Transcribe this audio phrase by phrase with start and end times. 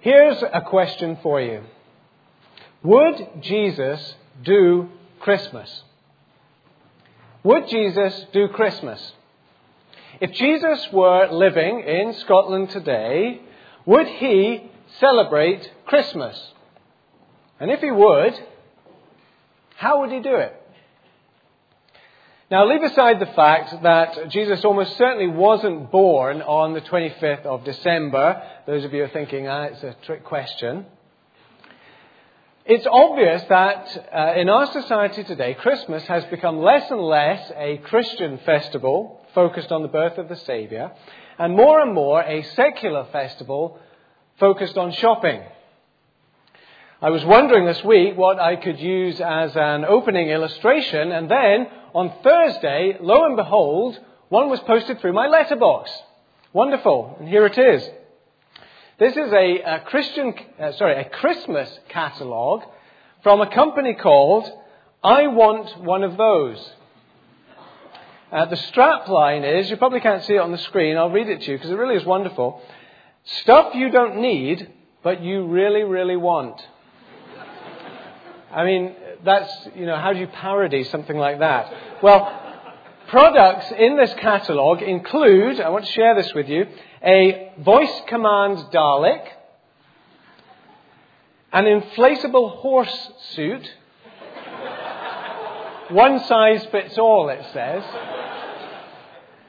[0.00, 1.62] Here's a question for you
[2.82, 4.88] Would Jesus do
[5.20, 5.82] Christmas?
[7.42, 9.12] Would Jesus do Christmas?
[10.20, 13.40] If Jesus were living in Scotland today,
[13.86, 16.52] would he celebrate Christmas?
[17.58, 18.34] And if he would,
[19.76, 20.59] how would he do it?
[22.50, 27.62] Now, leave aside the fact that Jesus almost certainly wasn't born on the 25th of
[27.62, 28.42] December.
[28.66, 30.86] Those of you are thinking, ah, it's a trick question.
[32.64, 37.76] It's obvious that uh, in our society today, Christmas has become less and less a
[37.84, 40.90] Christian festival focused on the birth of the Saviour,
[41.38, 43.78] and more and more a secular festival
[44.40, 45.40] focused on shopping.
[47.00, 51.68] I was wondering this week what I could use as an opening illustration, and then
[51.94, 55.90] on Thursday, lo and behold, one was posted through my letterbox.
[56.52, 57.88] Wonderful, and here it is.
[58.98, 62.62] This is a, a Christian, uh, sorry, a Christmas catalogue
[63.22, 64.50] from a company called
[65.02, 66.70] I Want One of Those.
[68.30, 71.28] Uh, the strap line is, you probably can't see it on the screen, I'll read
[71.28, 72.62] it to you because it really is wonderful.
[73.24, 74.70] Stuff you don't need,
[75.02, 76.60] but you really, really want.
[78.52, 82.02] I mean, that's, you know, how do you parody something like that?
[82.02, 82.40] Well,
[83.08, 86.66] products in this catalogue include, I want to share this with you,
[87.04, 89.26] a voice command Dalek,
[91.52, 93.68] an inflatable horse suit,
[95.90, 97.82] one size fits all, it says,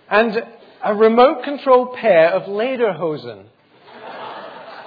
[0.10, 0.44] and
[0.84, 3.46] a remote control pair of Lederhosen.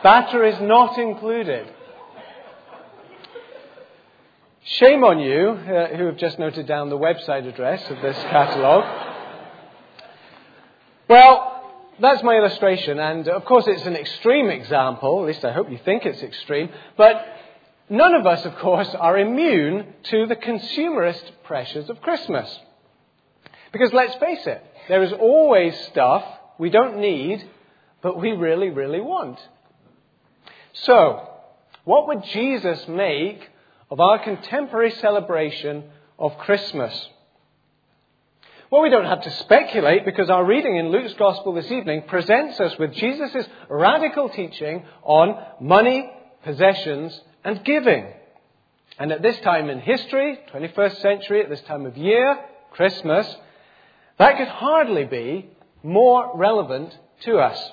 [0.03, 1.73] Batteries not included.
[4.67, 9.13] Shame on you uh, who have just noted down the website address of this catalogue.
[11.07, 11.71] well,
[12.01, 15.79] that's my illustration, and of course it's an extreme example, at least I hope you
[15.85, 17.27] think it's extreme, but
[17.91, 22.49] none of us, of course, are immune to the consumerist pressures of Christmas.
[23.71, 26.25] Because let's face it, there is always stuff
[26.57, 27.47] we don't need,
[28.01, 29.39] but we really, really want.
[30.73, 31.29] So,
[31.85, 33.51] what would Jesus make
[33.95, 35.85] of our contemporary celebration
[36.19, 36.93] of Christmas.
[38.69, 42.59] Well, we don't have to speculate because our reading in Luke's Gospel this evening presents
[42.59, 46.11] us with Jesus' radical teaching on money,
[46.43, 48.09] possessions, and giving.
[48.99, 52.41] And at this time in history, 21st century, at this time of year,
[52.73, 53.33] Christmas,
[54.19, 55.51] that could hardly be
[55.85, 57.71] more relevant to us.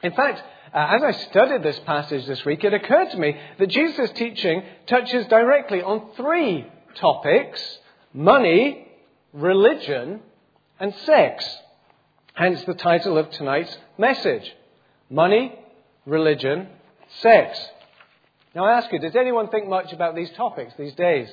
[0.00, 4.10] In fact, as I studied this passage this week, it occurred to me that Jesus'
[4.10, 7.78] teaching touches directly on three topics
[8.12, 8.88] money,
[9.32, 10.20] religion,
[10.80, 11.44] and sex.
[12.34, 14.54] Hence the title of tonight's message
[15.10, 15.58] Money,
[16.06, 16.68] Religion,
[17.20, 17.58] Sex.
[18.54, 21.28] Now I ask you, does anyone think much about these topics these days?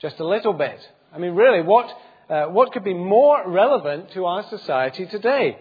[0.00, 0.78] Just a little bit.
[1.12, 1.90] I mean, really, what,
[2.28, 5.58] uh, what could be more relevant to our society today?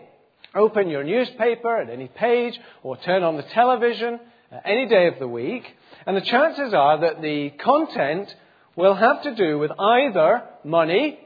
[0.55, 4.19] Open your newspaper at any page or turn on the television
[4.65, 5.63] any day of the week,
[6.07, 8.33] and the chances are that the content
[8.75, 11.19] will have to do with either money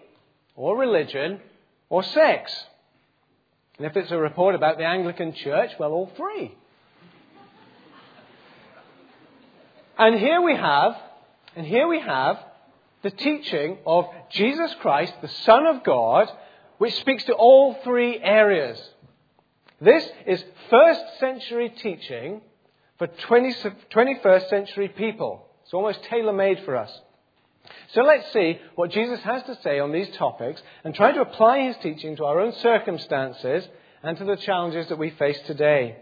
[0.56, 1.40] or religion
[1.90, 2.52] or sex.
[3.78, 6.56] And if it's a report about the Anglican Church, well, all three.
[9.98, 10.98] And here we have,
[11.56, 12.40] and here we have
[13.04, 16.30] the teaching of Jesus Christ, the Son of God,
[16.78, 18.82] which speaks to all three areas
[19.82, 22.42] this is first century teaching
[22.98, 23.54] for 20,
[23.92, 25.46] 21st century people.
[25.64, 26.92] It's almost tailor made for us.
[27.94, 31.68] So let's see what Jesus has to say on these topics and try to apply
[31.68, 33.68] his teaching to our own circumstances
[34.02, 35.98] and to the challenges that we face today.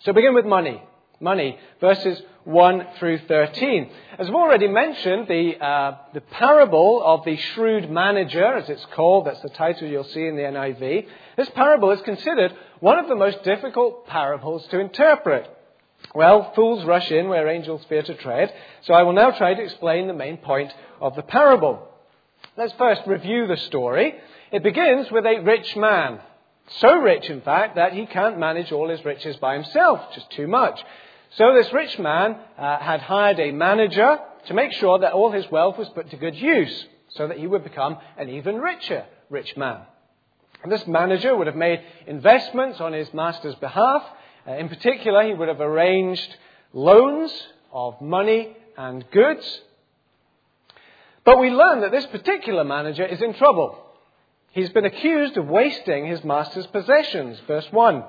[0.00, 0.82] So begin with money
[1.20, 3.90] money, verses 1 through 13.
[4.18, 9.26] As I've already mentioned, the, uh, the parable of the shrewd manager, as it's called,
[9.26, 11.06] that's the title you'll see in the NIV,
[11.36, 15.50] this parable is considered one of the most difficult parables to interpret.
[16.14, 18.52] Well, fools rush in where angels fear to tread,
[18.82, 21.88] so I will now try to explain the main point of the parable.
[22.56, 24.14] Let's first review the story.
[24.52, 26.20] It begins with a rich man.
[26.78, 30.46] So rich, in fact, that he can't manage all his riches by himself, just too
[30.46, 30.80] much.
[31.36, 35.50] So this rich man uh, had hired a manager to make sure that all his
[35.50, 39.54] wealth was put to good use, so that he would become an even richer rich
[39.56, 39.80] man.
[40.62, 44.02] And this manager would have made investments on his master's behalf.
[44.48, 46.36] Uh, in particular, he would have arranged
[46.72, 47.30] loans
[47.70, 49.60] of money and goods.
[51.24, 53.78] But we learn that this particular manager is in trouble.
[54.52, 58.04] He's been accused of wasting his master's possessions, verse 1.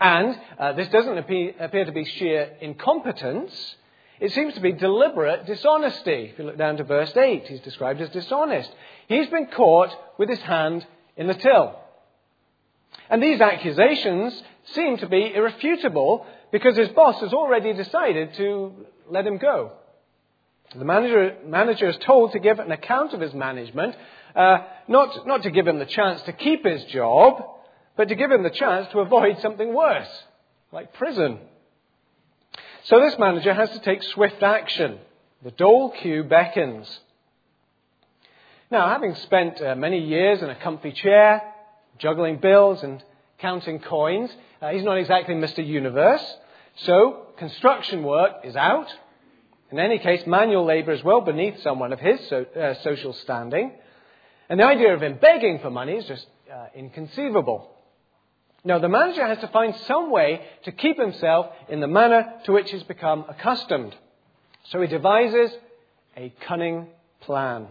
[0.00, 3.76] And uh, this doesn't appear, appear to be sheer incompetence.
[4.20, 6.30] It seems to be deliberate dishonesty.
[6.32, 8.70] If you look down to verse 8, he's described as dishonest.
[9.08, 10.86] He's been caught with his hand
[11.16, 11.78] in the till.
[13.10, 14.42] And these accusations
[14.72, 18.72] seem to be irrefutable because his boss has already decided to
[19.08, 19.72] let him go.
[20.74, 23.96] The manager, manager is told to give an account of his management,
[24.36, 27.42] uh, not, not to give him the chance to keep his job,
[27.98, 30.08] but to give him the chance to avoid something worse,
[30.70, 31.38] like prison.
[32.84, 34.98] So this manager has to take swift action.
[35.42, 37.00] The dole queue beckons.
[38.70, 41.42] Now, having spent uh, many years in a comfy chair,
[41.98, 43.02] juggling bills and
[43.40, 44.30] counting coins,
[44.62, 45.66] uh, he's not exactly Mr.
[45.66, 46.24] Universe.
[46.76, 48.94] So, construction work is out.
[49.72, 53.72] In any case, manual labour is well beneath someone of his so, uh, social standing.
[54.48, 57.74] And the idea of him begging for money is just uh, inconceivable.
[58.68, 62.52] No, the manager has to find some way to keep himself in the manner to
[62.52, 63.96] which he's become accustomed.
[64.64, 65.50] So he devises
[66.14, 66.88] a cunning
[67.22, 67.68] plan.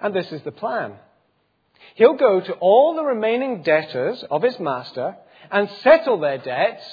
[0.00, 0.92] And this is the plan.
[1.96, 5.16] He'll go to all the remaining debtors of his master
[5.50, 6.84] and settle their debts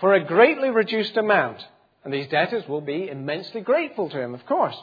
[0.00, 1.62] for a greatly reduced amount.
[2.02, 4.76] And these debtors will be immensely grateful to him, of course.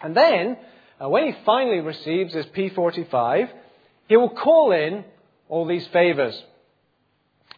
[0.00, 0.56] And then,
[1.02, 3.50] uh, when he finally receives his P45,
[4.06, 5.04] he will call in
[5.48, 6.40] all these favors.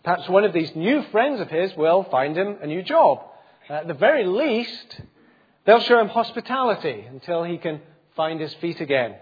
[0.02, 3.23] Perhaps one of these new friends of his will find him a new job.
[3.69, 5.00] Uh, at the very least,
[5.64, 7.81] they'll show him hospitality until he can
[8.17, 9.17] find his feet again.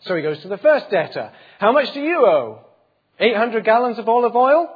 [0.00, 1.32] So he goes to the first debtor.
[1.58, 2.60] How much do you owe?
[3.18, 4.68] 800 gallons of olive oil?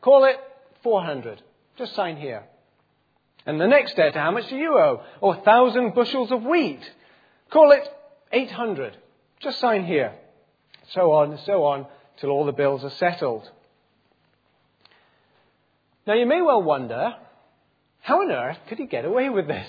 [0.00, 0.36] Call it
[0.82, 1.42] 400.
[1.76, 2.44] Just sign here.
[3.46, 5.02] And the next debtor, how much do you owe?
[5.20, 6.88] Or 1,000 bushels of wheat?
[7.50, 7.88] Call it
[8.32, 8.96] 800.
[9.40, 10.12] Just sign here.
[10.92, 11.86] So on and so on
[12.18, 13.50] till all the bills are settled.
[16.06, 17.14] Now you may well wonder,
[18.00, 19.68] how on earth could he get away with this?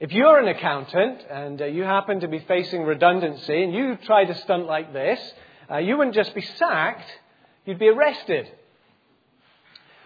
[0.00, 4.30] If you're an accountant and uh, you happen to be facing redundancy and you tried
[4.30, 5.20] a stunt like this,
[5.70, 7.08] uh, you wouldn't just be sacked,
[7.64, 8.50] you'd be arrested.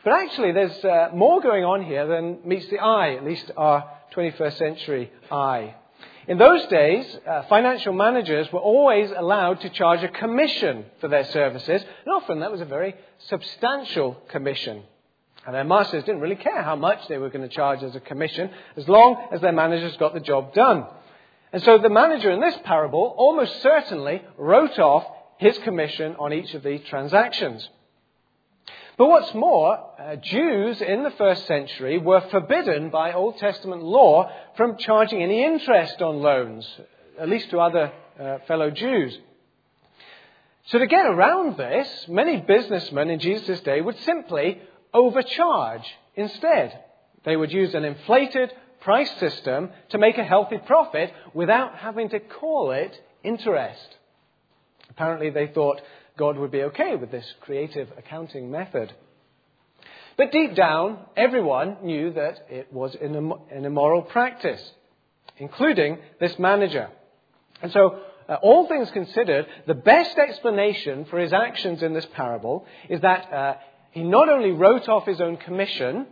[0.05, 3.91] But actually, there's uh, more going on here than meets the eye, at least our
[4.15, 5.75] 21st century eye.
[6.29, 11.25] In those days, uh, financial managers were always allowed to charge a commission for their
[11.25, 12.95] services, and often that was a very
[13.29, 14.83] substantial commission.
[15.47, 18.01] And their masters didn't really care how much they were going to charge as a
[18.01, 20.85] commission, as long as their managers got the job done.
[21.51, 25.07] And so the manager in this parable almost certainly wrote off
[25.39, 27.67] his commission on each of these transactions.
[28.99, 34.29] But what's more, uh, Jews in the first century were forbidden by Old Testament law
[34.57, 36.69] from charging any interest on loans,
[37.17, 39.17] at least to other uh, fellow Jews.
[40.67, 44.61] So to get around this, many businessmen in Jesus' day would simply
[44.93, 45.87] overcharge
[46.17, 46.77] instead.
[47.25, 52.19] They would use an inflated price system to make a healthy profit without having to
[52.19, 53.97] call it interest.
[54.91, 55.81] Apparently, they thought
[56.19, 58.93] God would be okay with this creative accounting method.
[60.19, 64.63] But deep down, everyone knew that it was an immoral practice,
[65.37, 66.91] including this manager.
[67.63, 72.67] And so, uh, all things considered, the best explanation for his actions in this parable
[72.89, 73.55] is that uh,
[73.93, 76.07] he not only wrote off his own commission,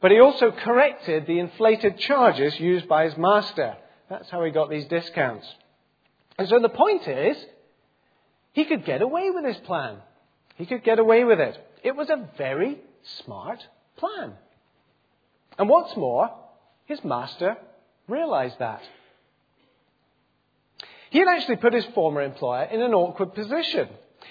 [0.00, 3.76] but he also corrected the inflated charges used by his master.
[4.08, 5.46] That's how he got these discounts.
[6.38, 7.36] And so the point is,
[8.54, 9.98] he could get away with his plan.
[10.56, 11.58] He could get away with it.
[11.82, 12.78] It was a very
[13.18, 13.58] smart
[13.96, 14.32] plan.
[15.58, 16.30] And what's more,
[16.86, 17.56] his master
[18.08, 18.80] realized that.
[21.10, 23.88] He had actually put his former employer in an awkward position.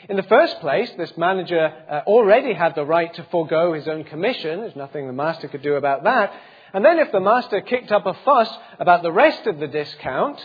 [0.09, 4.05] In the first place, this manager uh, already had the right to forego his own
[4.05, 4.61] commission.
[4.61, 6.33] There's nothing the master could do about that.
[6.73, 8.49] And then if the master kicked up a fuss
[8.79, 10.39] about the rest of the discount,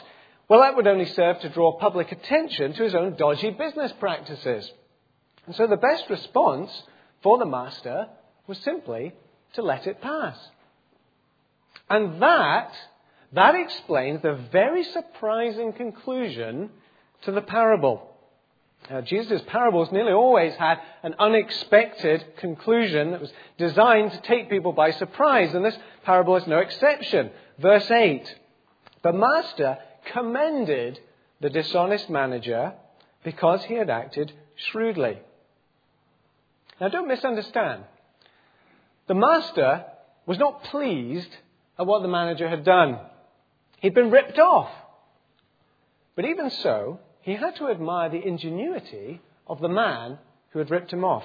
[0.48, 4.70] well, that would only serve to draw public attention to his own dodgy business practices.
[5.46, 6.70] And so the best response
[7.22, 8.06] for the master
[8.46, 9.14] was simply
[9.54, 10.38] to let it pass.
[11.90, 12.72] And that,
[13.32, 16.70] that explains the very surprising conclusion
[17.22, 18.08] to the parable.
[18.90, 24.72] Uh, Jesus' parables nearly always had an unexpected conclusion that was designed to take people
[24.72, 27.30] by surprise, and this parable is no exception.
[27.58, 28.34] Verse 8
[29.02, 29.78] The master
[30.12, 31.00] commended
[31.40, 32.72] the dishonest manager
[33.24, 35.18] because he had acted shrewdly.
[36.80, 37.84] Now, don't misunderstand.
[39.06, 39.84] The master
[40.26, 41.30] was not pleased
[41.78, 42.98] at what the manager had done.
[43.80, 44.70] He'd been ripped off.
[46.14, 50.18] But even so, he had to admire the ingenuity of the man
[50.50, 51.24] who had ripped him off.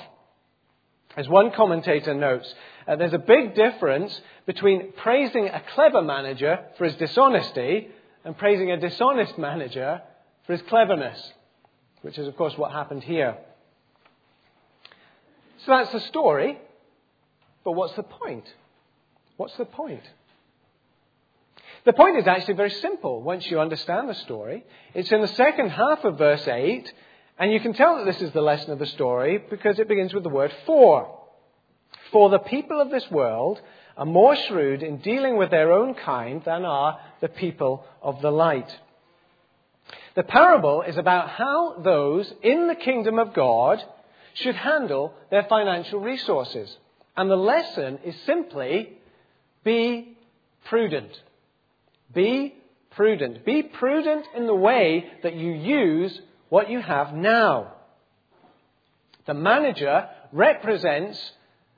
[1.16, 2.54] As one commentator notes,
[2.88, 7.90] uh, there's a big difference between praising a clever manager for his dishonesty
[8.24, 10.02] and praising a dishonest manager
[10.46, 11.34] for his cleverness,
[12.02, 13.38] which is, of course, what happened here.
[15.66, 16.60] So that's the story,
[17.64, 18.46] but what's the point?
[19.38, 20.04] What's the point?
[21.86, 24.66] The point is actually very simple once you understand the story.
[24.94, 26.94] It's in the second half of verse 8,
[27.40, 30.14] and you can tell that this is the lesson of the story because it begins
[30.14, 31.20] with the word for.
[32.12, 33.60] For the people of this world
[33.98, 38.30] are more shrewd in dealing with their own kind than are the people of the
[38.30, 38.70] light.
[40.14, 43.82] The parable is about how those in the kingdom of God
[44.34, 46.78] should handle their financial resources.
[47.16, 48.98] And the lesson is simply
[49.64, 50.18] be
[50.66, 51.18] prudent.
[52.14, 52.56] Be
[52.92, 53.46] prudent.
[53.46, 57.72] Be prudent in the way that you use what you have now.
[59.28, 61.32] The manager represents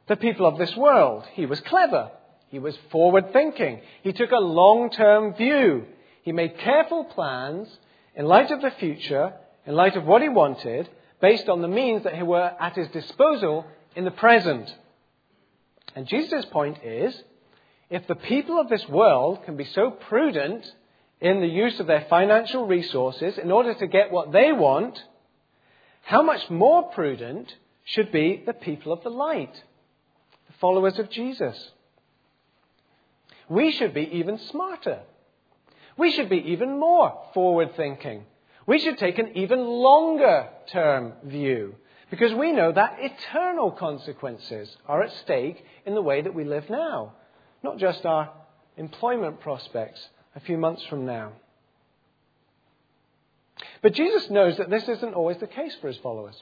[0.08, 1.24] the people of this world.
[1.34, 2.10] He was clever.
[2.50, 3.82] He was forward thinking.
[4.04, 5.86] He took a long term view.
[6.24, 7.68] He made careful plans
[8.16, 9.34] in light of the future,
[9.66, 10.90] in light of what he wanted,
[11.22, 14.74] based on the means that were at his disposal in the present.
[15.96, 17.16] And Jesus' point is
[17.90, 20.66] if the people of this world can be so prudent
[21.22, 25.02] in the use of their financial resources in order to get what they want,
[26.04, 29.54] how much more prudent should be the people of the light,
[30.48, 31.72] the followers of Jesus?
[33.50, 35.02] We should be even smarter.
[35.98, 38.25] We should be even more forward thinking.
[38.68, 41.75] We should take an even longer term view
[42.10, 46.70] because we know that eternal consequences are at stake in the way that we live
[46.70, 47.14] now
[47.66, 48.32] not just our
[48.78, 50.00] employment prospects
[50.36, 51.34] a few months from now.
[53.82, 56.42] But Jesus knows that this isn't always the case for his followers.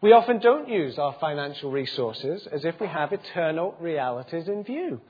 [0.00, 5.00] We often don't use our financial resources as if we have eternal realities in view.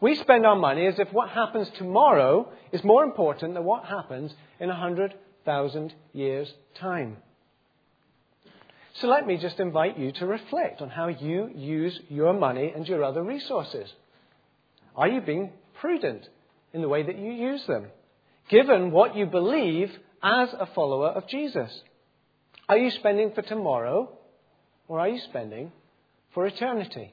[0.00, 4.32] We spend our money as if what happens tomorrow is more important than what happens
[4.60, 7.16] in a hundred thousand years' time.
[9.00, 12.86] So let me just invite you to reflect on how you use your money and
[12.88, 13.92] your other resources.
[14.94, 16.26] Are you being prudent
[16.72, 17.86] in the way that you use them,
[18.48, 19.90] given what you believe
[20.22, 21.70] as a follower of Jesus?
[22.68, 24.10] Are you spending for tomorrow
[24.88, 25.72] or are you spending
[26.32, 27.12] for eternity?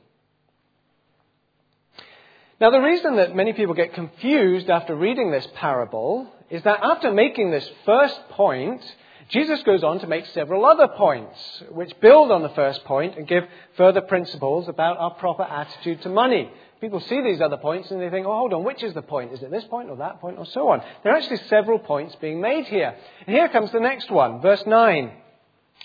[2.64, 7.12] Now, the reason that many people get confused after reading this parable is that after
[7.12, 8.82] making this first point,
[9.28, 11.38] Jesus goes on to make several other points,
[11.72, 13.44] which build on the first point and give
[13.76, 16.50] further principles about our proper attitude to money.
[16.80, 19.34] People see these other points and they think, oh, hold on, which is the point?
[19.34, 20.82] Is it this point or that point or so on?
[21.04, 22.96] There are actually several points being made here.
[23.28, 25.12] And here comes the next one, verse 9.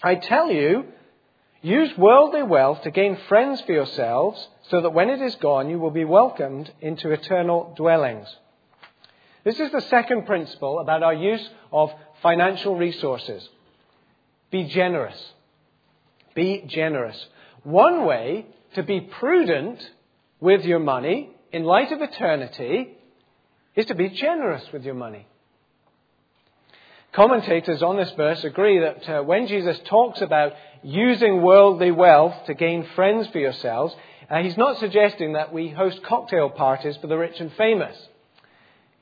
[0.04, 0.84] I tell you,
[1.60, 5.78] use worldly wealth to gain friends for yourselves, so that when it is gone, you
[5.78, 8.28] will be welcomed into eternal dwellings.
[9.44, 11.90] This is the second principle about our use of
[12.22, 13.48] financial resources.
[14.50, 15.32] Be generous.
[16.34, 17.16] Be generous.
[17.62, 19.90] One way to be prudent
[20.40, 22.96] with your money in light of eternity
[23.74, 25.26] is to be generous with your money.
[27.12, 32.54] Commentators on this verse agree that uh, when Jesus talks about using worldly wealth to
[32.54, 33.94] gain friends for yourselves,
[34.30, 37.96] uh, he's not suggesting that we host cocktail parties for the rich and famous.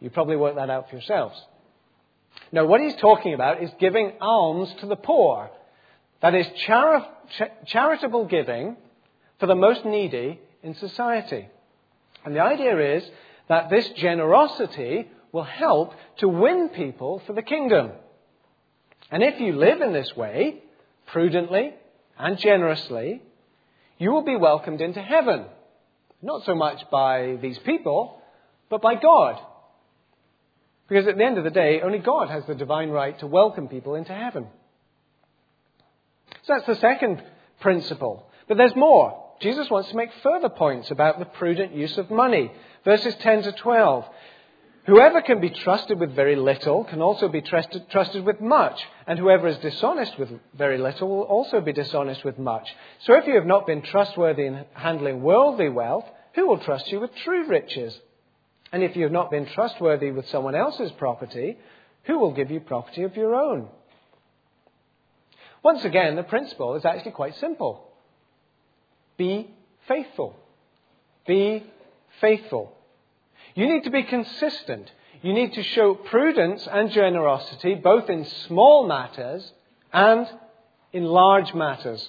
[0.01, 1.41] You probably work that out for yourselves.
[2.53, 5.51] No, what he's talking about is giving alms to the poor.
[6.23, 7.07] That is chari-
[7.67, 8.77] charitable giving
[9.41, 11.49] for the most needy in society.
[12.25, 13.09] And the idea is
[13.49, 17.93] that this generosity will help to win people for the kingdom.
[19.11, 20.63] And if you live in this way,
[21.07, 21.75] prudently
[22.19, 23.23] and generously,
[23.99, 25.47] you will be welcomed into heaven.
[26.23, 28.21] Not so much by these people,
[28.69, 29.41] but by God.
[30.89, 33.69] Because at the end of the day, only God has the divine right to welcome
[33.69, 34.47] people into heaven.
[36.45, 37.23] So that's the second
[37.61, 38.29] principle.
[38.49, 39.25] But there's more.
[39.41, 42.53] Jesus wants to make further points about the prudent use of money.
[42.85, 44.05] Verses 10 to 12.
[44.87, 49.19] Whoever can be trusted with very little can also be trusted, trusted, with much, and
[49.19, 52.73] whoever is dishonest with very little will also be dishonest with much.
[53.01, 56.05] So if you have not been trustworthy in handling worldly wealth,
[56.37, 57.99] who will trust you with true riches?
[58.71, 61.59] And if you have not been trustworthy with someone else's property,
[62.05, 63.69] who will give you property of your own?
[65.65, 67.91] Once again, the principle is actually quite simple.
[69.17, 69.51] Be
[69.89, 70.37] faithful.
[71.27, 71.65] Be
[72.21, 72.76] faithful.
[73.57, 74.93] You need to be consistent.
[75.23, 79.51] You need to show prudence and generosity both in small matters
[79.93, 80.29] and
[80.93, 82.09] in large matters.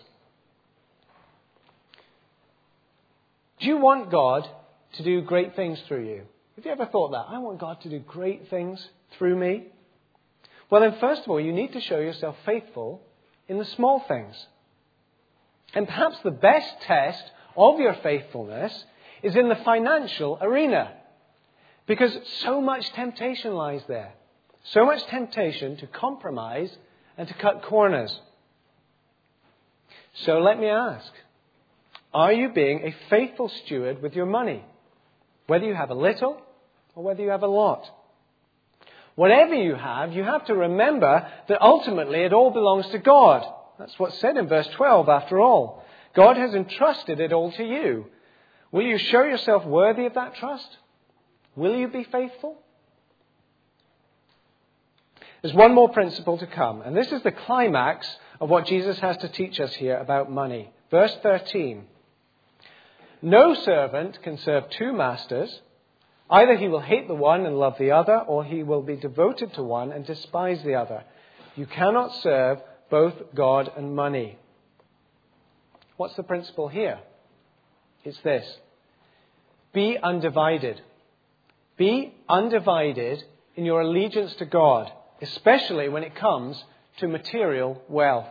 [3.60, 4.48] Do you want God
[4.94, 6.24] to do great things through you?
[6.58, 7.26] Have you ever thought that?
[7.30, 8.86] I want God to do great things
[9.18, 9.68] through me.
[10.70, 13.02] Well, then, first of all, you need to show yourself faithful
[13.48, 14.36] in the small things.
[15.74, 17.24] And perhaps the best test
[17.56, 18.86] of your faithfulness
[19.24, 20.92] is in the financial arena.
[21.88, 24.14] Because so much temptation lies there.
[24.72, 26.76] So much temptation to compromise
[27.18, 28.20] and to cut corners.
[30.26, 31.12] So let me ask
[32.14, 34.64] Are you being a faithful steward with your money?
[35.48, 36.42] Whether you have a little
[36.94, 37.90] or whether you have a lot.
[39.16, 43.44] Whatever you have, you have to remember that ultimately it all belongs to God.
[43.80, 45.84] That's what's said in verse 12, after all.
[46.16, 48.08] God has entrusted it all to you.
[48.72, 50.68] Will you show yourself worthy of that trust?
[51.58, 52.56] Will you be faithful?
[55.42, 58.08] There's one more principle to come, and this is the climax
[58.40, 60.70] of what Jesus has to teach us here about money.
[60.92, 61.86] Verse 13.
[63.22, 65.62] No servant can serve two masters.
[66.30, 69.54] Either he will hate the one and love the other, or he will be devoted
[69.56, 71.04] to one and despise the other.
[71.56, 72.60] You cannot serve
[72.92, 74.38] both God and money.
[75.98, 77.00] What's the principle here?
[78.04, 78.46] It's this
[79.74, 80.82] be undivided.
[81.78, 83.24] Be undivided
[83.56, 84.92] in your allegiance to God,
[85.22, 86.64] especially when it comes
[87.00, 88.28] to material wealth.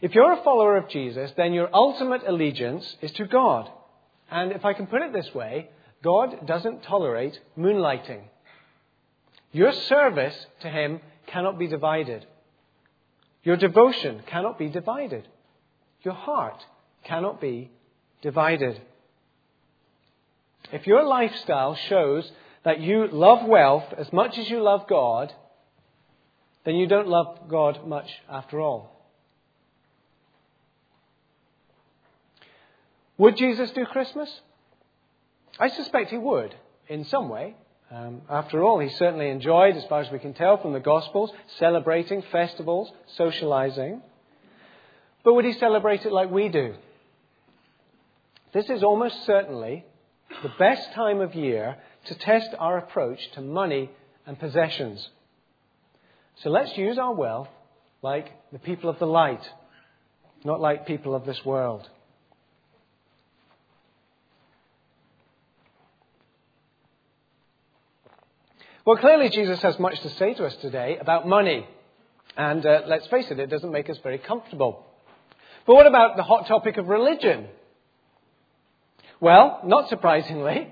[0.00, 3.70] If you're a follower of Jesus, then your ultimate allegiance is to God.
[4.30, 5.70] And if I can put it this way,
[6.02, 8.20] God doesn't tolerate moonlighting.
[9.52, 12.26] Your service to Him cannot be divided.
[13.42, 15.26] Your devotion cannot be divided.
[16.02, 16.62] Your heart
[17.04, 17.70] cannot be
[18.22, 18.80] divided.
[20.72, 22.30] If your lifestyle shows
[22.64, 25.32] that you love wealth as much as you love God,
[26.64, 28.92] then you don't love God much after all.
[33.18, 34.28] Would Jesus do Christmas?
[35.58, 36.54] I suspect he would,
[36.88, 37.54] in some way.
[37.90, 41.30] Um, after all, he certainly enjoyed, as far as we can tell from the Gospels,
[41.58, 44.02] celebrating festivals, socializing.
[45.24, 46.74] But would he celebrate it like we do?
[48.52, 49.84] This is almost certainly
[50.42, 53.90] the best time of year to test our approach to money
[54.26, 55.08] and possessions.
[56.42, 57.48] So let's use our wealth
[58.02, 59.42] like the people of the light,
[60.44, 61.88] not like people of this world.
[68.84, 71.66] Well, clearly, Jesus has much to say to us today about money.
[72.36, 74.86] And uh, let's face it, it doesn't make us very comfortable.
[75.66, 77.48] But what about the hot topic of religion?
[79.20, 80.68] Well, not surprisingly,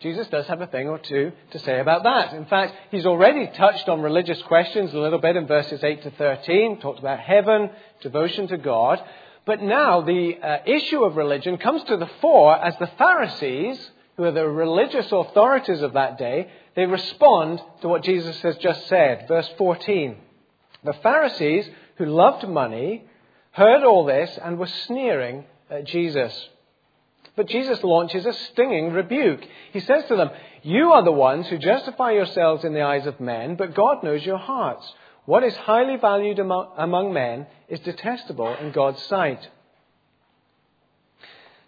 [0.00, 2.32] Jesus does have a thing or two to say about that.
[2.34, 6.10] In fact, he's already touched on religious questions a little bit in verses 8 to
[6.12, 7.70] 13, talked about heaven,
[8.00, 9.02] devotion to God.
[9.44, 14.24] But now the uh, issue of religion comes to the fore as the Pharisees, who
[14.24, 19.26] are the religious authorities of that day, they respond to what Jesus has just said.
[19.26, 20.16] Verse 14.
[20.84, 23.04] The Pharisees, who loved money,
[23.52, 26.48] heard all this and were sneering at Jesus.
[27.38, 29.46] But Jesus launches a stinging rebuke.
[29.72, 30.30] He says to them,
[30.64, 34.26] You are the ones who justify yourselves in the eyes of men, but God knows
[34.26, 34.84] your hearts.
[35.24, 39.48] What is highly valued among men is detestable in God's sight.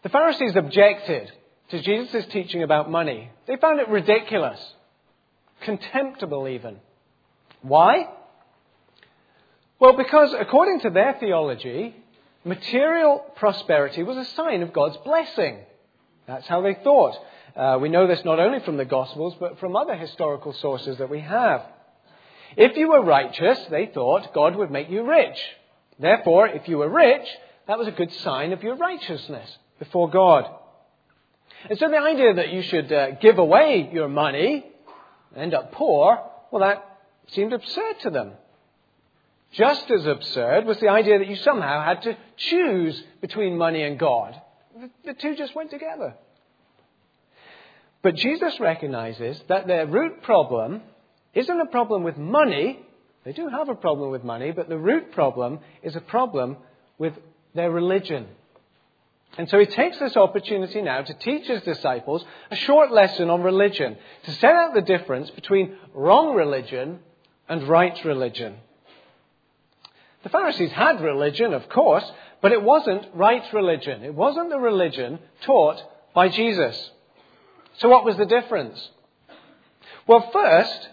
[0.03, 1.31] The Pharisees objected
[1.69, 3.31] to Jesus' teaching about money.
[3.47, 4.61] They found it ridiculous
[5.61, 6.79] contemptible even.
[7.63, 8.09] Why?
[9.79, 11.95] Well, because according to their theology,
[12.45, 15.59] material prosperity was a sign of God's blessing.
[16.27, 17.17] That's how they thought.
[17.57, 21.11] Uh, we know this not only from the Gospels, but from other historical sources that
[21.11, 21.63] we have.
[22.57, 25.39] If you were righteous, they thought God would make you rich.
[25.99, 27.27] Therefore, if you were rich,
[27.67, 30.47] that was a good sign of your righteousness before God.
[31.69, 34.65] And so the idea that you should uh, give away your money
[35.35, 36.19] and end up poor,
[36.51, 36.99] well, that
[37.29, 38.33] seemed absurd to them.
[39.53, 43.99] Just as absurd was the idea that you somehow had to choose between money and
[43.99, 44.41] God.
[45.05, 46.15] The two just went together.
[48.03, 50.83] But Jesus recognizes that their root problem
[51.35, 52.81] isn't a problem with money.
[53.25, 56.57] They do have a problem with money, but the root problem is a problem
[56.97, 57.15] with
[57.55, 58.27] their religion.
[59.37, 63.43] And so he takes this opportunity now to teach his disciples a short lesson on
[63.43, 67.01] religion, to set out the difference between wrong religion
[67.49, 68.57] and right religion.
[70.23, 72.05] The Pharisees had religion, of course,
[72.43, 74.03] but it wasn't right religion.
[74.03, 75.83] It wasn't the religion taught
[76.15, 76.91] by Jesus.
[77.79, 78.91] So what was the difference?
[80.07, 80.89] Well, first,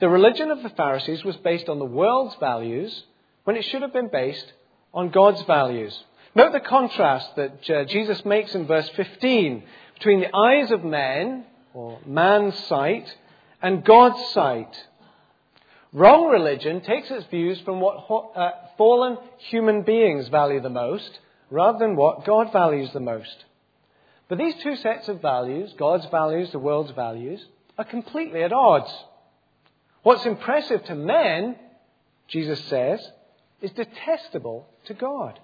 [0.00, 3.04] the religion of the Pharisees was based on the world's values
[3.44, 4.52] when it should have been based
[4.92, 5.96] on God's values.
[6.34, 9.62] Note the contrast that uh, Jesus makes in verse 15
[9.94, 13.14] between the eyes of men, or man's sight,
[13.62, 14.86] and God's sight.
[15.96, 18.04] Wrong religion takes its views from what
[18.36, 19.16] uh, fallen
[19.48, 23.46] human beings value the most, rather than what God values the most.
[24.28, 27.42] But these two sets of values, God's values, the world's values,
[27.78, 28.92] are completely at odds.
[30.02, 31.56] What's impressive to men,
[32.28, 33.00] Jesus says,
[33.62, 35.40] is detestable to God.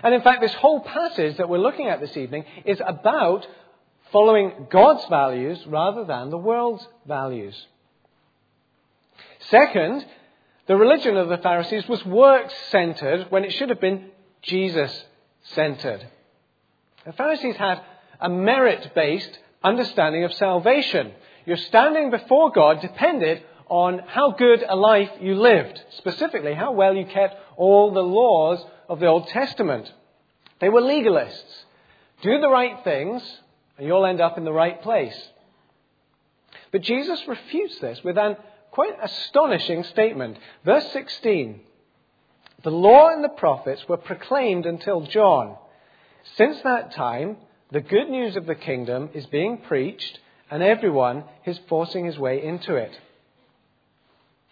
[0.00, 3.48] And in fact, this whole passage that we're looking at this evening is about
[4.12, 7.66] following God's values rather than the world's values.
[9.38, 10.04] Second,
[10.66, 14.10] the religion of the Pharisees was works centered when it should have been
[14.42, 15.04] Jesus
[15.54, 16.06] centered.
[17.06, 17.80] The Pharisees had
[18.20, 21.12] a merit based understanding of salvation.
[21.46, 26.94] Your standing before God depended on how good a life you lived, specifically, how well
[26.94, 29.90] you kept all the laws of the Old Testament.
[30.60, 31.64] They were legalists.
[32.22, 33.22] Do the right things,
[33.76, 35.16] and you'll end up in the right place.
[36.72, 38.36] But Jesus refutes this with an
[38.70, 40.38] quite astonishing statement.
[40.64, 41.60] Verse 16
[42.64, 45.56] The law and the prophets were proclaimed until John.
[46.36, 47.36] Since that time,
[47.70, 50.18] the good news of the kingdom is being preached,
[50.50, 52.98] and everyone is forcing his way into it.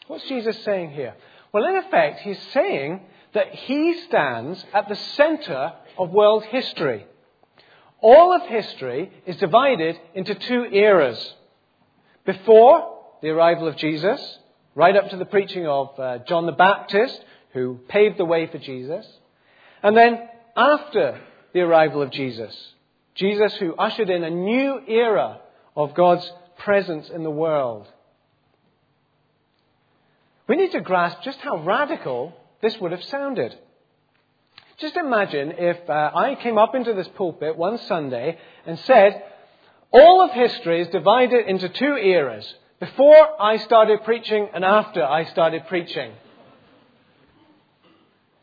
[0.06, 1.14] What's Jesus saying here?
[1.52, 3.00] Well, in effect, he's saying
[3.32, 7.06] that he stands at the center of world history.
[8.00, 11.34] All of history is divided into two eras.
[12.24, 14.20] Before the arrival of Jesus,
[14.74, 17.18] right up to the preaching of uh, John the Baptist,
[17.52, 19.06] who paved the way for Jesus,
[19.82, 21.20] and then after
[21.52, 22.54] the arrival of Jesus,
[23.14, 25.40] Jesus who ushered in a new era
[25.74, 27.86] of God's presence in the world.
[30.48, 33.56] We need to grasp just how radical this would have sounded.
[34.78, 39.22] Just imagine if uh, I came up into this pulpit one Sunday and said,
[39.90, 45.24] all of history is divided into two eras before I started preaching and after I
[45.24, 46.12] started preaching.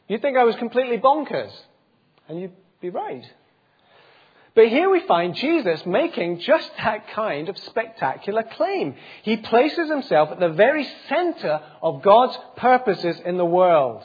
[0.07, 1.51] You'd think I was completely bonkers,
[2.27, 3.23] and you'd be right.
[4.55, 8.95] But here we find Jesus making just that kind of spectacular claim.
[9.23, 14.03] He places himself at the very center of God's purposes in the world.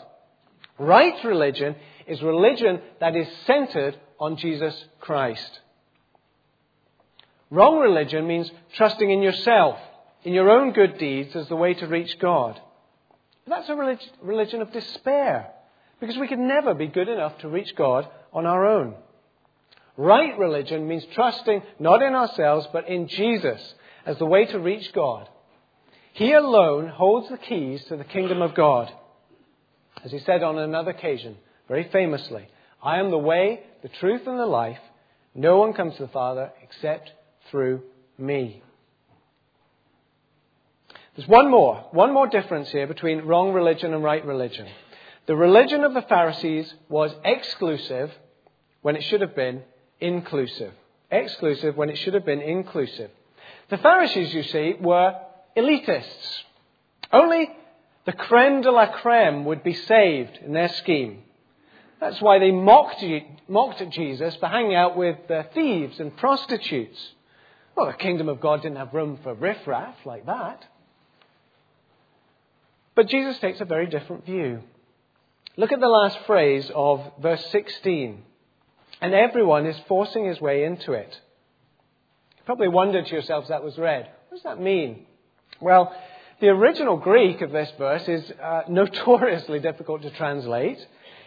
[0.78, 5.60] Right religion is religion that is centered on Jesus Christ.
[7.50, 9.78] Wrong religion means trusting in yourself,
[10.28, 12.60] in your own good deeds as the way to reach God.
[13.46, 15.52] That's a religion of despair,
[16.00, 18.94] because we can never be good enough to reach God on our own.
[19.96, 24.92] Right religion means trusting not in ourselves, but in Jesus as the way to reach
[24.92, 25.30] God.
[26.12, 28.92] He alone holds the keys to the kingdom of God.
[30.04, 31.38] As he said on another occasion,
[31.68, 32.46] very famously,
[32.82, 34.78] I am the way, the truth, and the life.
[35.34, 37.12] No one comes to the Father except
[37.50, 37.82] through
[38.18, 38.62] me.
[41.18, 44.68] There's one more, one more difference here between wrong religion and right religion.
[45.26, 48.12] The religion of the Pharisees was exclusive
[48.82, 49.64] when it should have been
[49.98, 50.72] inclusive.
[51.10, 53.10] Exclusive when it should have been inclusive.
[53.68, 55.16] The Pharisees, you see, were
[55.56, 56.44] elitists.
[57.12, 57.50] Only
[58.06, 61.24] the creme de la creme would be saved in their scheme.
[61.98, 63.02] That's why they mocked,
[63.48, 65.16] mocked Jesus for hanging out with
[65.52, 67.12] thieves and prostitutes.
[67.74, 70.64] Well, the kingdom of God didn't have room for riffraff like that.
[72.98, 74.60] But Jesus takes a very different view.
[75.56, 78.24] Look at the last phrase of verse 16
[79.00, 81.08] and everyone is forcing his way into it.
[82.38, 84.10] You probably wondered to yourselves that was read.
[84.28, 85.06] What does that mean?
[85.60, 85.94] Well,
[86.40, 90.84] the original Greek of this verse is uh, notoriously difficult to translate.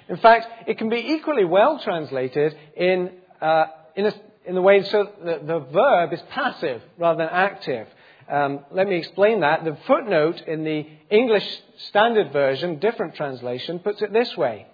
[0.09, 4.13] In fact, it can be equally well translated in, uh, in, a,
[4.45, 7.87] in, the way so that the verb is passive rather than active.
[8.31, 9.65] Um, let me explain that.
[9.65, 11.45] The footnote in the English
[11.89, 14.67] Standard Version, different translation, puts it this way.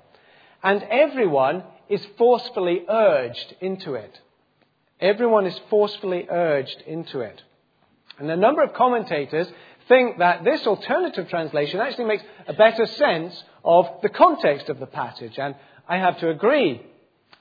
[0.62, 4.16] And everyone is forcefully urged into it.
[5.00, 7.42] Everyone is forcefully urged into it.
[8.20, 9.48] And a number of commentators
[9.88, 14.86] think that this alternative translation actually makes a better sense of the context of the
[14.86, 15.56] passage, and
[15.88, 16.82] I have to agree.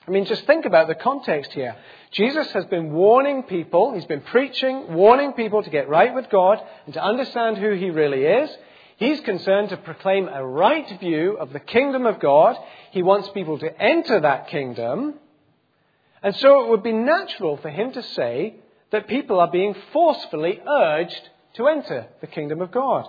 [0.07, 1.75] I mean, just think about the context here.
[2.11, 6.61] Jesus has been warning people, he's been preaching, warning people to get right with God
[6.85, 8.49] and to understand who he really is.
[8.95, 12.55] He's concerned to proclaim a right view of the kingdom of God.
[12.91, 15.15] He wants people to enter that kingdom.
[16.23, 18.55] And so it would be natural for him to say
[18.91, 23.07] that people are being forcefully urged to enter the kingdom of God.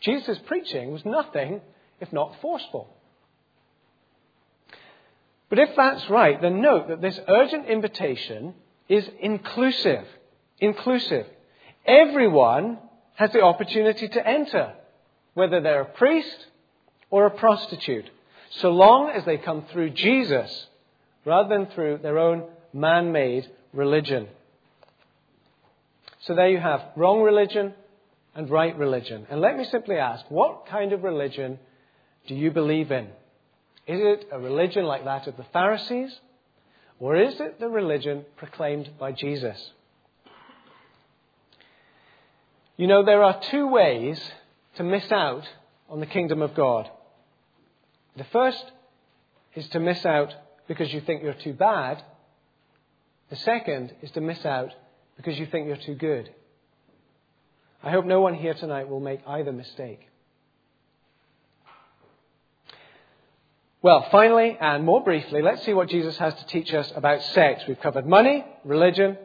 [0.00, 1.62] Jesus' preaching was nothing
[1.98, 2.95] if not forceful.
[5.48, 8.54] But if that's right, then note that this urgent invitation
[8.88, 10.04] is inclusive.
[10.58, 11.26] Inclusive.
[11.84, 12.78] Everyone
[13.14, 14.74] has the opportunity to enter,
[15.34, 16.46] whether they're a priest
[17.10, 18.10] or a prostitute,
[18.50, 20.66] so long as they come through Jesus
[21.24, 24.28] rather than through their own man made religion.
[26.20, 27.74] So there you have wrong religion
[28.34, 29.26] and right religion.
[29.30, 31.58] And let me simply ask what kind of religion
[32.26, 33.08] do you believe in?
[33.86, 36.18] Is it a religion like that of the Pharisees?
[36.98, 39.72] Or is it the religion proclaimed by Jesus?
[42.76, 44.20] You know, there are two ways
[44.76, 45.48] to miss out
[45.88, 46.90] on the kingdom of God.
[48.16, 48.72] The first
[49.54, 50.34] is to miss out
[50.68, 52.02] because you think you're too bad.
[53.30, 54.72] The second is to miss out
[55.16, 56.30] because you think you're too good.
[57.82, 60.00] I hope no one here tonight will make either mistake.
[63.86, 67.62] Well, finally, and more briefly, let's see what Jesus has to teach us about sex.
[67.68, 69.16] We've covered money, religion.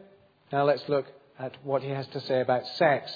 [0.52, 1.08] Now let's look
[1.40, 3.12] at what he has to say about sex.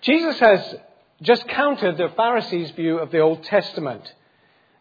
[0.00, 0.74] Jesus has
[1.22, 4.02] just countered the Pharisees' view of the Old Testament.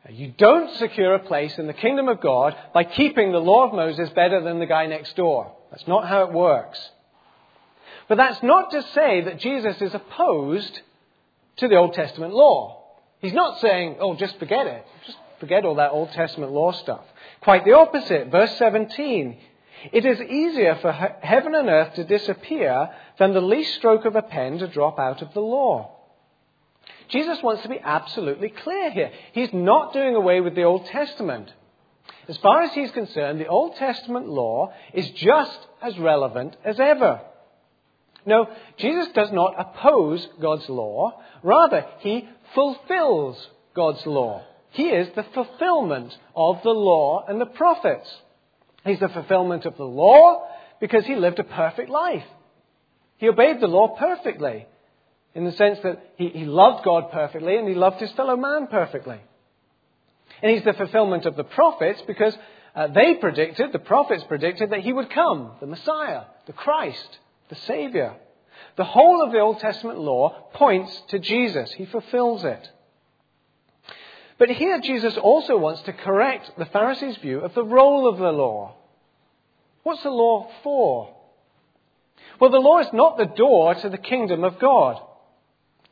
[0.10, 3.76] You don't secure a place in the kingdom of God by keeping the law of
[3.76, 5.56] Moses better than the guy next door.
[5.70, 6.80] That's not how it works.
[8.08, 10.82] But that's not to say that Jesus is opposed
[11.58, 12.79] to the Old Testament law.
[13.20, 14.86] He's not saying, oh, just forget it.
[15.06, 17.04] Just forget all that Old Testament law stuff.
[17.42, 18.32] Quite the opposite.
[18.32, 19.38] Verse 17.
[19.92, 24.22] It is easier for heaven and earth to disappear than the least stroke of a
[24.22, 25.96] pen to drop out of the law.
[27.10, 29.12] Jesus wants to be absolutely clear here.
[29.32, 31.52] He's not doing away with the Old Testament.
[32.28, 37.22] As far as he's concerned, the Old Testament law is just as relevant as ever.
[38.30, 41.20] No, Jesus does not oppose God's law.
[41.42, 44.44] Rather, he fulfills God's law.
[44.70, 48.08] He is the fulfillment of the law and the prophets.
[48.86, 50.48] He's the fulfillment of the law
[50.80, 52.24] because he lived a perfect life.
[53.18, 54.68] He obeyed the law perfectly
[55.34, 58.68] in the sense that he, he loved God perfectly and he loved his fellow man
[58.68, 59.20] perfectly.
[60.44, 62.38] And he's the fulfillment of the prophets because
[62.76, 67.18] uh, they predicted, the prophets predicted, that he would come, the Messiah, the Christ,
[67.50, 68.16] the Savior.
[68.78, 71.72] The whole of the Old Testament law points to Jesus.
[71.74, 72.70] He fulfills it.
[74.38, 78.32] But here Jesus also wants to correct the Pharisees' view of the role of the
[78.32, 78.76] law.
[79.84, 81.14] What's the law for?
[82.40, 85.02] Well, the law is not the door to the kingdom of God.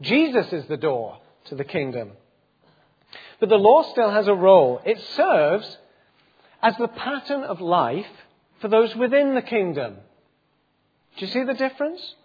[0.02, 2.12] Jesus is the door to the kingdom.
[3.40, 4.82] But the law still has a role.
[4.86, 5.78] It serves
[6.62, 8.08] as the pattern of life
[8.62, 9.98] for those within the kingdom.
[11.18, 12.16] Do you see the difference?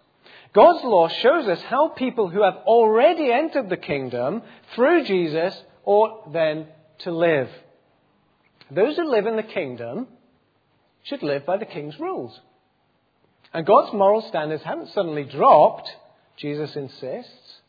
[0.53, 4.43] God's law shows us how people who have already entered the kingdom
[4.75, 6.67] through Jesus ought then
[6.99, 7.49] to live.
[8.69, 10.07] Those who live in the kingdom
[11.03, 12.39] should live by the king's rules.
[13.51, 15.89] And God's moral standards haven't suddenly dropped,
[16.37, 17.61] Jesus insists.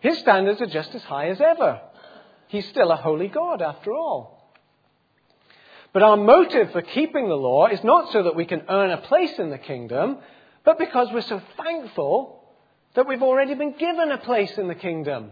[0.00, 1.80] His standards are just as high as ever.
[2.48, 4.33] He's still a holy God, after all.
[5.94, 8.98] But our motive for keeping the law is not so that we can earn a
[8.98, 10.18] place in the kingdom,
[10.64, 12.42] but because we're so thankful
[12.94, 15.30] that we've already been given a place in the kingdom.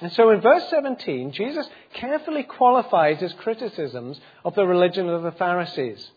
[0.00, 5.32] And so in verse 17, Jesus carefully qualifies his criticisms of the religion of the
[5.32, 6.10] Pharisees.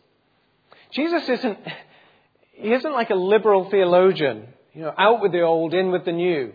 [0.92, 1.60] Jesus isn't,
[2.54, 6.14] he isn't like a liberal theologian you know, out with the old, in with the
[6.14, 6.54] new.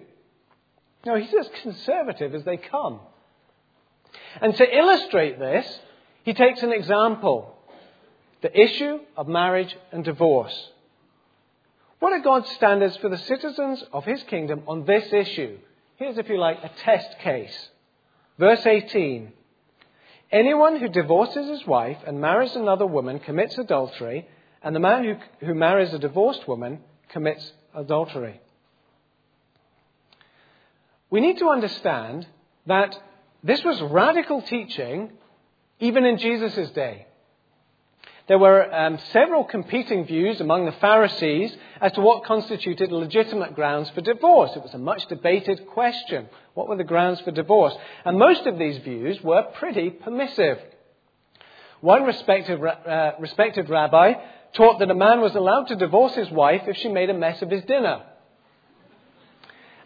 [1.04, 3.00] No, he's as conservative as they come.
[4.40, 5.66] And to illustrate this,
[6.24, 7.52] he takes an example
[8.42, 10.70] the issue of marriage and divorce.
[11.98, 15.58] What are God's standards for the citizens of his kingdom on this issue?
[15.96, 17.70] Here's, if you like, a test case.
[18.38, 19.32] Verse 18
[20.30, 24.28] Anyone who divorces his wife and marries another woman commits adultery,
[24.62, 28.40] and the man who, who marries a divorced woman commits adultery.
[31.08, 32.26] We need to understand
[32.66, 32.98] that
[33.46, 35.12] this was radical teaching
[35.78, 37.06] even in Jesus' day.
[38.28, 43.88] There were um, several competing views among the Pharisees as to what constituted legitimate grounds
[43.90, 44.50] for divorce.
[44.56, 46.26] It was a much debated question.
[46.54, 47.74] What were the grounds for divorce?
[48.04, 50.58] And most of these views were pretty permissive.
[51.80, 54.14] One respected, uh, respected rabbi
[54.54, 57.40] taught that a man was allowed to divorce his wife if she made a mess
[57.42, 58.02] of his dinner.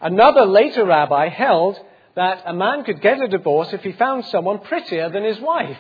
[0.01, 1.79] Another later rabbi held
[2.15, 5.79] that a man could get a divorce if he found someone prettier than his wife.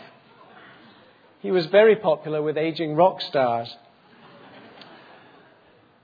[1.40, 3.74] He was very popular with aging rock stars.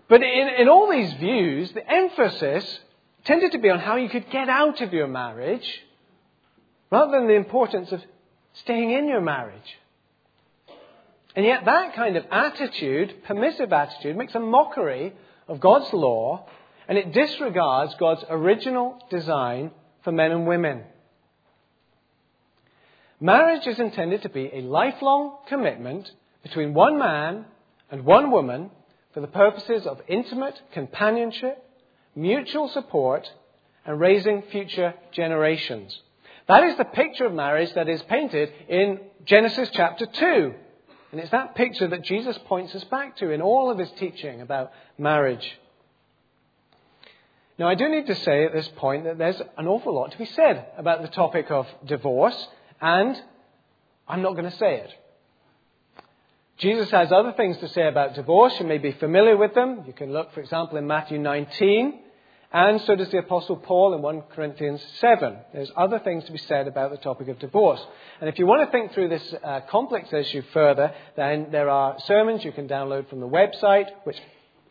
[0.09, 2.81] But in, in all these views, the emphasis
[3.25, 5.83] tended to be on how you could get out of your marriage
[6.91, 8.03] rather than the importance of
[8.55, 9.79] staying in your marriage.
[11.35, 15.13] And yet, that kind of attitude, permissive attitude, makes a mockery
[15.49, 16.47] of God's law
[16.89, 19.71] and it disregards God's original design
[20.07, 20.85] for men and women.
[23.21, 26.09] Marriage is intended to be a lifelong commitment
[26.45, 27.45] between one man
[27.91, 28.71] and one woman
[29.13, 31.61] for the purposes of intimate companionship,
[32.15, 33.29] mutual support,
[33.85, 36.01] and raising future generations.
[36.47, 40.55] That is the picture of marriage that is painted in Genesis chapter 2.
[41.11, 44.41] And it's that picture that Jesus points us back to in all of his teaching
[44.41, 45.59] about marriage.
[47.59, 50.19] Now, I do need to say at this point that there's an awful lot to
[50.19, 52.37] be said about the topic of divorce,
[52.83, 53.21] and
[54.07, 54.95] I'm not going to say it.
[56.59, 58.55] Jesus has other things to say about divorce.
[58.61, 59.85] You may be familiar with them.
[59.87, 62.01] You can look, for example, in Matthew 19,
[62.53, 65.37] and so does the Apostle Paul in 1 Corinthians 7.
[65.53, 67.85] There's other things to be said about the topic of divorce.
[68.21, 71.99] And if you want to think through this uh, complex issue further, then there are
[72.01, 74.19] sermons you can download from the website which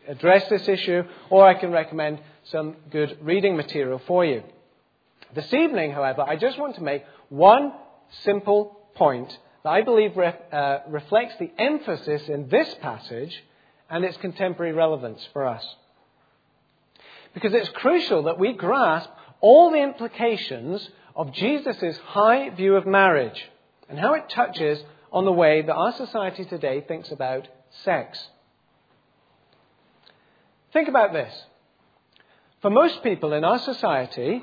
[0.08, 4.42] address this issue, or I can recommend some good reading material for you.
[5.34, 7.72] This evening, however, I just want to make one
[8.22, 13.44] simple point that I believe re- uh, reflects the emphasis in this passage
[13.90, 15.64] and its contemporary relevance for us.
[17.34, 23.44] Because it's crucial that we grasp all the implications of Jesus' high view of marriage
[23.88, 24.78] and how it touches
[25.12, 27.48] on the way that our society today thinks about
[27.84, 28.18] sex.
[30.72, 31.32] Think about this.
[32.66, 34.42] For most people in our society,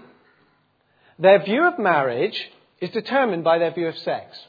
[1.20, 2.42] their view of marriage
[2.80, 4.40] is determined by their view of sex.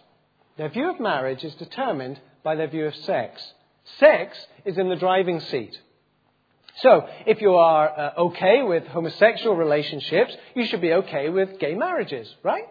[0.56, 3.42] Their view of marriage is determined by their view of sex.
[3.98, 5.76] Sex is in the driving seat.
[6.82, 11.74] So, if you are uh, okay with homosexual relationships, you should be okay with gay
[11.74, 12.68] marriages, right?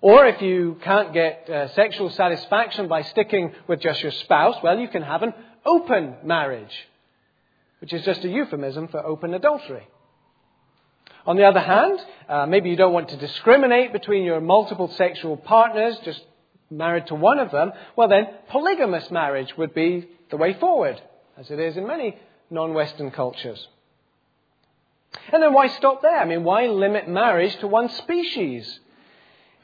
[0.00, 4.78] Or if you can't get uh, sexual satisfaction by sticking with just your spouse, well,
[4.78, 5.34] you can have an
[5.66, 6.72] open marriage
[7.82, 9.88] which is just a euphemism for open adultery.
[11.26, 15.36] On the other hand, uh, maybe you don't want to discriminate between your multiple sexual
[15.36, 16.20] partners, just
[16.70, 17.72] married to one of them.
[17.96, 21.02] Well, then, polygamous marriage would be the way forward,
[21.36, 22.16] as it is in many
[22.50, 23.66] non Western cultures.
[25.32, 26.20] And then why stop there?
[26.20, 28.78] I mean, why limit marriage to one species?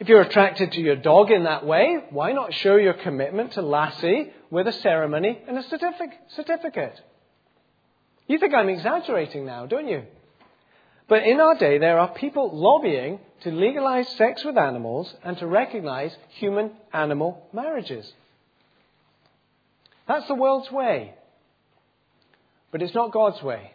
[0.00, 3.62] If you're attracted to your dog in that way, why not show your commitment to
[3.62, 7.00] Lassie with a ceremony and a certificate?
[8.28, 10.04] You think I'm exaggerating now, don't you?
[11.08, 15.46] But in our day, there are people lobbying to legalize sex with animals and to
[15.46, 18.12] recognize human animal marriages.
[20.06, 21.14] That's the world's way.
[22.70, 23.72] But it's not God's way.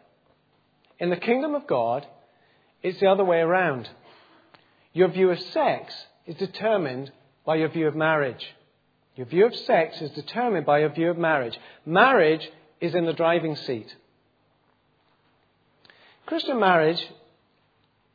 [0.99, 2.05] In the kingdom of God,
[2.83, 3.89] it's the other way around.
[4.93, 5.93] Your view of sex
[6.27, 7.11] is determined
[7.45, 8.45] by your view of marriage.
[9.15, 11.57] Your view of sex is determined by your view of marriage.
[11.85, 12.47] Marriage
[12.79, 13.95] is in the driving seat.
[16.33, 17.07] Christian marriage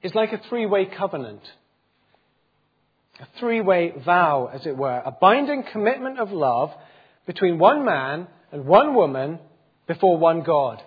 [0.03, 1.43] is like a three way covenant,
[3.21, 6.73] a three way vow, as it were, a binding commitment of love
[7.29, 9.39] between one man and one woman
[9.87, 10.83] before one God.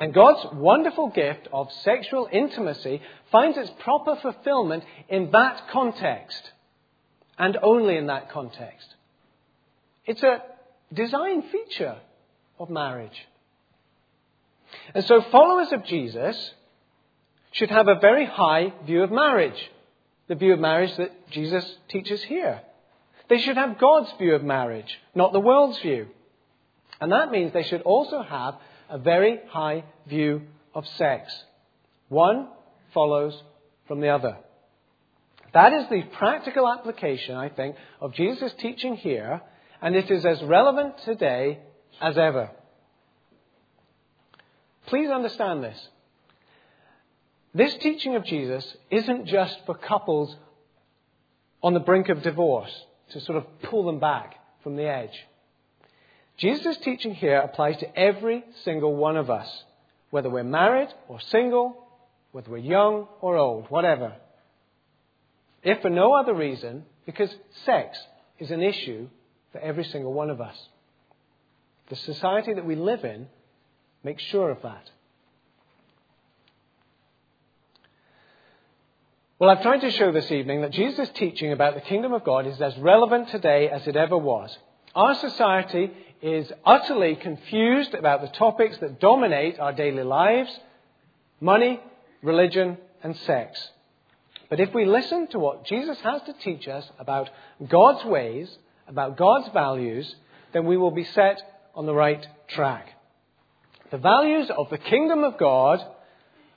[0.00, 6.52] And God's wonderful gift of sexual intimacy finds its proper fulfillment in that context,
[7.38, 8.86] and only in that context.
[10.06, 10.38] It's a
[10.94, 11.98] design feature
[12.58, 13.20] of marriage.
[14.94, 16.54] And so followers of Jesus
[17.52, 19.70] should have a very high view of marriage,
[20.28, 22.62] the view of marriage that Jesus teaches here.
[23.28, 26.08] They should have God's view of marriage, not the world's view.
[27.00, 28.56] And that means they should also have
[28.88, 30.42] a very high view
[30.74, 31.32] of sex.
[32.08, 32.48] One
[32.92, 33.40] follows
[33.88, 34.36] from the other.
[35.52, 39.42] That is the practical application, I think, of Jesus' teaching here,
[39.82, 41.58] and it is as relevant today
[42.00, 42.50] as ever.
[44.92, 45.88] Please understand this.
[47.54, 50.36] This teaching of Jesus isn't just for couples
[51.62, 52.70] on the brink of divorce
[53.12, 55.18] to sort of pull them back from the edge.
[56.36, 59.48] Jesus' teaching here applies to every single one of us,
[60.10, 61.86] whether we're married or single,
[62.32, 64.12] whether we're young or old, whatever.
[65.62, 67.98] If for no other reason, because sex
[68.38, 69.08] is an issue
[69.52, 70.68] for every single one of us.
[71.88, 73.28] The society that we live in
[74.04, 74.90] Make sure of that.
[79.38, 82.46] Well, I've tried to show this evening that Jesus' teaching about the kingdom of God
[82.46, 84.56] is as relevant today as it ever was.
[84.94, 85.90] Our society
[86.20, 90.56] is utterly confused about the topics that dominate our daily lives
[91.40, 91.80] money,
[92.22, 93.70] religion, and sex.
[94.48, 97.28] But if we listen to what Jesus has to teach us about
[97.68, 98.48] God's ways,
[98.86, 100.14] about God's values,
[100.52, 101.42] then we will be set
[101.74, 102.90] on the right track.
[103.92, 105.84] The values of the kingdom of God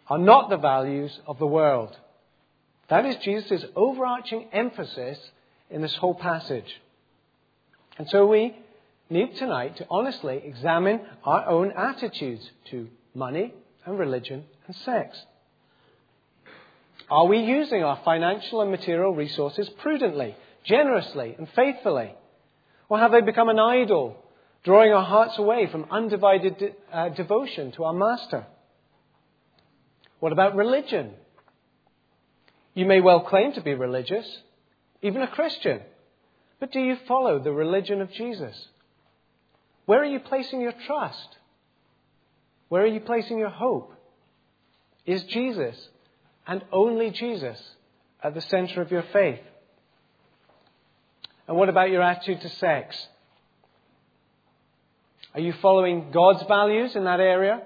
[0.08, 1.94] are not the values of the world.
[2.88, 5.20] That is Jesus' overarching emphasis
[5.70, 6.82] in this whole passage.
[7.98, 8.56] And so we
[9.10, 13.54] need tonight to honestly examine our own attitudes to money
[13.86, 15.18] and religion and sex.
[17.10, 22.16] Are we using our financial and material resources prudently, generously, and faithfully?
[22.88, 24.24] Or have they become an idol,
[24.66, 28.46] drawing our hearts away from undivided de- uh, devotion to our Master?
[30.20, 31.12] What about religion?
[32.74, 34.28] You may well claim to be religious,
[35.02, 35.82] even a Christian,
[36.60, 38.68] but do you follow the religion of Jesus?
[39.86, 41.38] Where are you placing your trust?
[42.70, 43.94] Where are you placing your hope?
[45.06, 45.78] Is Jesus
[46.48, 47.62] and only Jesus
[48.24, 49.42] at the center of your faith?
[51.48, 53.08] And what about your attitude to sex?
[55.36, 57.62] Are you following God's values in that area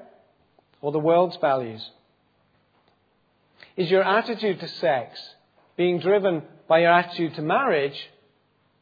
[0.82, 1.88] or the world's values?
[3.78, 5.20] Is your attitude to sex
[5.78, 8.10] being driven by your attitude to marriage,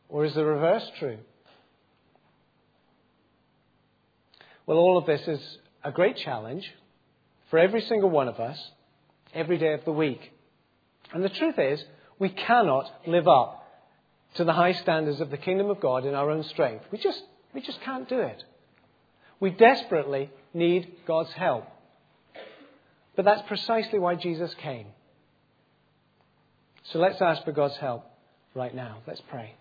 [0.08, 1.18] or is the reverse true?
[4.66, 6.74] Well, all of this is a great challenge
[7.50, 8.72] for every single one of us
[9.34, 10.32] every day of the week.
[11.14, 11.84] And the truth is,
[12.20, 13.68] we cannot live up
[14.36, 16.86] to the high standards of the kingdom of God in our own strength.
[16.90, 17.22] We just,
[17.54, 18.44] we just can't do it.
[19.40, 21.66] We desperately need God's help.
[23.16, 24.88] But that's precisely why Jesus came.
[26.92, 28.06] So let's ask for God's help
[28.56, 29.00] right now.
[29.08, 29.56] Let's pray.